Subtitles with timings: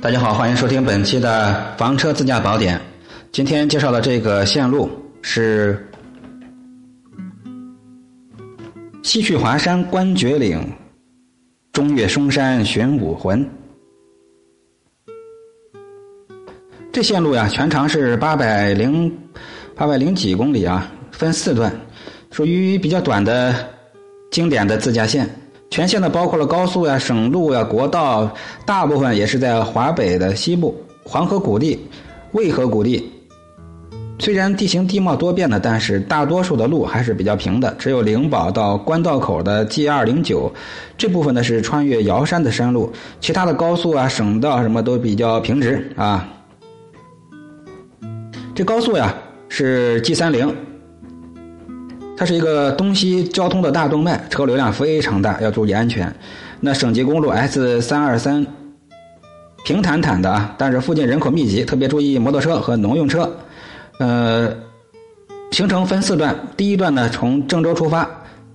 [0.00, 2.80] 大家好，欢迎收听本期的房车自驾宝典。
[3.32, 4.88] 今天介绍的这个线路
[5.20, 5.86] 是
[9.02, 10.58] 西去华山观绝岭，
[11.72, 13.46] 中越嵩山寻武魂。
[16.92, 19.16] 这线路呀，全长是八百零
[19.76, 21.72] 八百零几公里啊，分四段，
[22.30, 23.54] 属于比较短的
[24.30, 25.28] 经典的自驾线。
[25.70, 28.28] 全线呢包括了高速呀、省路呀、国道，
[28.66, 31.78] 大部分也是在华北的西部黄河谷地、
[32.32, 33.08] 渭河谷地。
[34.18, 37.72] 虽然地形地貌多变的，但是大多数的路还是比较平的。
[37.78, 40.52] 只有灵宝到关道口的 G 二零九
[40.98, 46.28] 这部分呢是穿越瑶山的山路，其他的高速啊、省道什么都比较平直啊。
[48.54, 49.14] 这高速呀
[49.48, 50.54] 是 G 三零。
[52.20, 56.14] 它是一个东西交通的大动脉，车流量非常大，要注意安全。
[56.60, 58.46] 那省级公路 S 三二三
[59.64, 63.34] 平坦坦的啊，但是附近人口密集，特别注意摩托车和农用车。
[64.00, 64.54] 呃，
[65.50, 68.06] 行程分四段，第一段呢从郑州出发，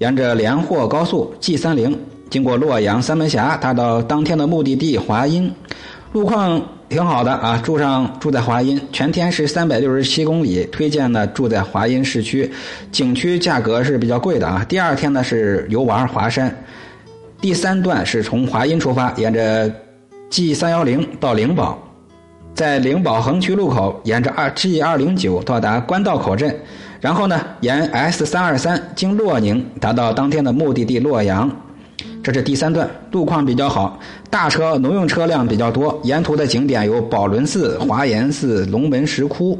[0.00, 5.50] 沿着连霍高速 G 三零，经过洛阳、三门峡，达到当天的目的地华阴，
[6.12, 6.60] 路况。
[6.88, 12.48] 挺好的啊，住上住在华阴，全天是三百六十七公里，推荐呢住在华阴市区，
[12.92, 14.64] 景区价格是比较贵的啊。
[14.68, 16.54] 第二天呢是游玩华山，
[17.40, 19.68] 第三段是从华阴出发，沿着
[20.30, 21.76] G 三幺零到灵宝，
[22.54, 26.56] 在灵宝横渠路口沿着二 G 二零九到达官道口镇，
[27.00, 31.50] 然后呢沿 S 三二三经洛宁达到当天的目的地洛阳。
[32.26, 33.96] 这是第三段，路况比较好，
[34.28, 35.96] 大车、农用车辆比较多。
[36.02, 39.56] 沿途的景点有宝轮寺、华严寺、龙门石窟。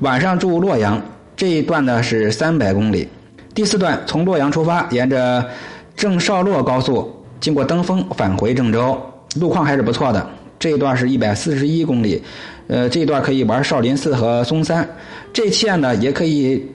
[0.00, 1.00] 晚上住洛阳，
[1.36, 3.06] 这一段呢是三百公里。
[3.54, 5.48] 第四段从洛阳出发，沿着
[5.94, 7.08] 郑绍洛高速
[7.38, 9.00] 经过登封返回郑州，
[9.36, 10.28] 路况还是不错的。
[10.58, 12.20] 这一段是一百四十一公里，
[12.66, 14.84] 呃，这一段可以玩少林寺和嵩山。
[15.32, 16.68] 这线呢也可以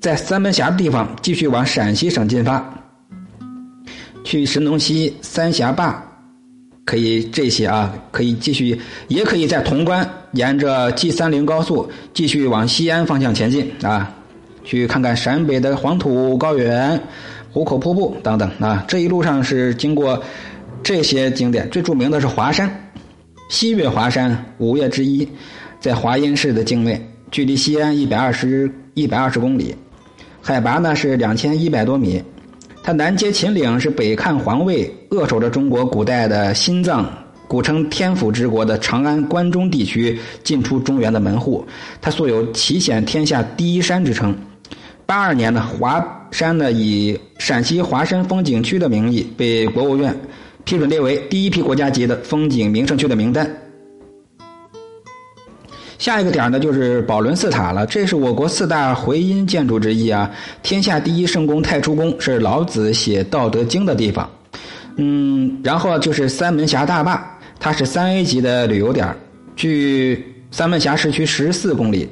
[0.00, 2.81] 在三门峡的地方继续往陕西省进发。
[4.24, 6.02] 去神农溪、三峡坝，
[6.84, 8.78] 可以这些啊，可以继续，
[9.08, 14.14] 也可以在潼关沿着 G 三零高速继续往西安方向前进啊，
[14.64, 17.00] 去看看陕北的黄土高原、
[17.52, 18.84] 壶口瀑布等等啊。
[18.88, 20.22] 这一路上是经过
[20.82, 22.90] 这些景点，最著名的是华山，
[23.48, 25.28] 西岳华山五岳之一，
[25.80, 27.00] 在华阴市的境内，
[27.30, 29.74] 距离西安一百二十一百二十公里，
[30.40, 32.22] 海拔呢是两千一百多米。
[32.84, 37.08] 它南接秦岭，是北看皇位，扼守着中国古代的心脏，
[37.46, 41.64] 古称天府之国的长安、关中地区进出中原的门户。
[42.00, 44.36] 它素有奇险天下第一山之称。
[45.06, 50.12] 八二年呢，华山呢以陕西华山风景区的名义被国务院
[50.64, 53.48] 批准列为第一批国家级的风景名胜区的名单。
[56.02, 57.86] 下一个点呢，就是宝轮寺塔了。
[57.86, 60.28] 这是我国四大回音建筑之一啊。
[60.60, 64.28] 天下第一圣宫太初宫是老子写《道德经》的地方。
[64.96, 67.24] 嗯，然后就是三门峡大坝，
[67.60, 69.14] 它是三 A 级的旅游点，
[69.54, 72.08] 距三门峡市区十四公里，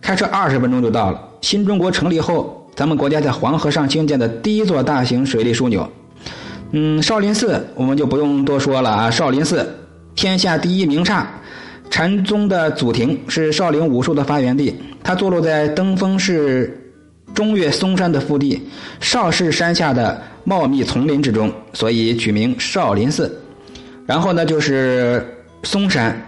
[0.00, 1.20] 开车二十分钟就到了。
[1.42, 5.86] 新中国成立后，咱们国家在黄河上兴建的第一座大型水利枢纽。
[6.70, 9.10] 嗯，少林寺我们就不用多说了啊。
[9.10, 9.68] 少林寺，
[10.14, 11.30] 天下第一名刹。
[11.90, 16.92] 禅宗的祖庭是少林武术的发源地，它坐落在登封市
[17.34, 18.60] 中岳嵩山的腹地，
[19.00, 23.34] 少室山下的茂密丛林之中，所以取名少林寺。
[24.06, 25.24] 然后呢，就是
[25.62, 26.18] 嵩山，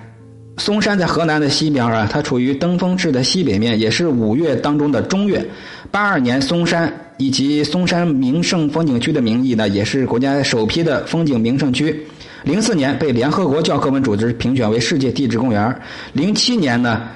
[0.61, 5.43] 嵩山在河南的西边啊，它处于登封市的西北面，也是五岳当中的中岳。
[5.91, 11.99] 八二年，嵩山以及嵩山名胜风景区的名义呢，也是国家首批的风景名胜区。
[12.45, 15.75] 零四年被联合国教科文组织评选为世界地质公园，
[16.13, 17.09] 零七年呢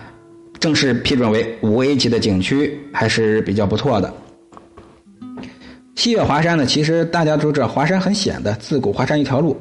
[0.59, 4.11] 正式批准为五 A 级的景区，还是比较不错的。
[5.97, 9.55] 西岳华山呢，其实大家都知道，华山很险的，自古华山一条路。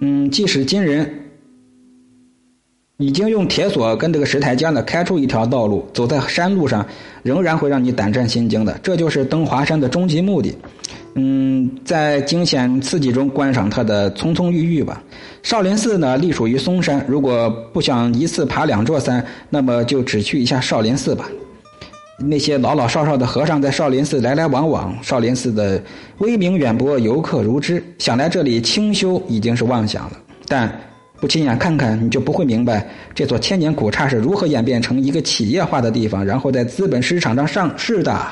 [0.00, 1.08] 嗯，即使今人
[2.98, 6.84] 已经用铁索跟这个石台阶呢开出一条道路，走在山路上
[7.22, 8.78] 仍然会让你胆战心惊的。
[8.82, 10.56] 这就是登华山的终极目的。
[11.14, 15.02] 嗯，在惊险刺激中观赏它的葱葱郁郁吧。
[15.42, 17.04] 少林寺呢，隶属于嵩山。
[17.06, 21.28] 如果不想一次爬两座山，那么就只去一下少林寺吧。
[22.18, 25.82] 那些老老少少的和尚在少林寺来来往往，少林寺的
[26.18, 27.82] 威名远播，游客如织。
[27.98, 30.12] 想来这里清修已经是妄想了，
[30.48, 30.80] 但
[31.18, 38.26] 不亲眼看看你就不会明白这座千年古刹是如何演变成一个企业化的地方然后在资本市场上上市的。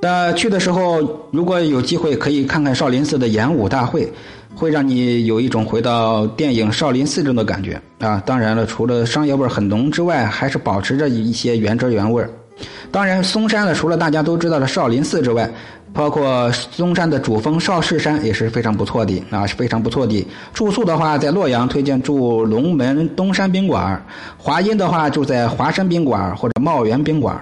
[0.00, 4.08] 那去的时候如果有机会可以看看少林寺的演武大会。
[4.56, 8.20] 会让你有一种回到电影《少林寺》中的感觉啊。
[8.24, 12.30] 当然了，除了商业味很浓之外，还是保持着一些原汁原味儿
[12.90, 15.48] 当然，嵩山呢，除了大家都知道的少林寺之外，
[15.92, 20.26] 包括嵩山的主峰少室山也是非常不错的啊，是非常不错的。
[20.54, 24.02] 住宿的话，在洛阳推荐住龙门东山宾馆，
[24.38, 27.38] 华阴的话住在华山宾馆或者茂源宾馆，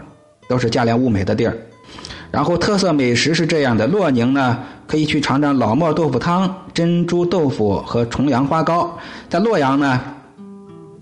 [0.48, 1.56] 都是价廉物美的地儿。
[2.34, 4.58] 然后特色美食是这样的：洛宁呢，
[4.88, 8.98] 可以去尝尝老莫豆腐汤、珍珠豆腐和重阳花糕。
[9.28, 10.00] 在洛阳呢，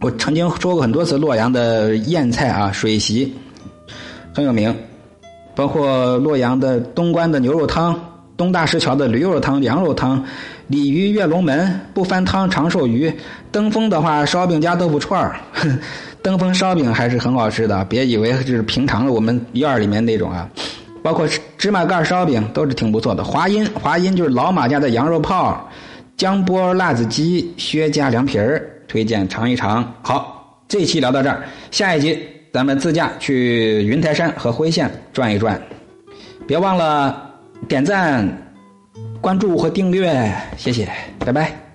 [0.03, 3.35] 我曾经说过很多次洛阳的宴菜啊，水席。
[4.35, 4.77] 很有名，
[5.55, 7.99] 包括洛阳的东关的牛肉汤、
[8.37, 10.23] 东大石桥的驴肉汤、羊肉汤、
[10.67, 13.11] 鲤鱼跃龙门、不翻汤长寿鱼、
[13.51, 15.41] 登封的话烧饼加豆腐串儿，
[16.23, 20.47] 登封烧饼还是很好吃的，别以为就是平常的我们院里面那种啊，
[21.03, 21.27] 包括
[21.59, 23.25] 芝麻盖烧饼都是挺不错的。
[23.25, 25.69] 华阴华阴就是老马家的羊肉泡、
[26.17, 29.93] 江波辣子鸡、薛家凉皮儿，推荐尝一尝。
[30.03, 32.19] 好，这期聊到这儿，下一集。
[32.53, 35.59] 咱们自驾去云台山和辉县转一转，
[36.47, 37.31] 别忘了
[37.67, 38.29] 点赞、
[39.23, 40.87] 关注和订阅，谢谢，
[41.19, 41.72] 拜拜。